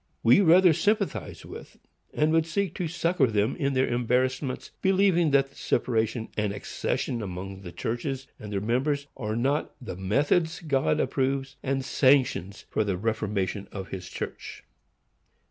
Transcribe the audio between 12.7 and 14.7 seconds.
for the reformation of his church.